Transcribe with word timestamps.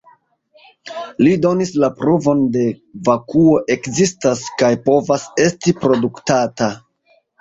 Li 1.25 1.33
donis 1.41 1.73
la 1.83 1.89
pruvon 1.99 2.41
ke 2.55 2.63
vakuo 3.09 3.53
ekzistas 3.75 4.43
kaj 4.63 4.73
povas 4.89 5.29
esti 5.49 5.77
produktata. 5.85 6.75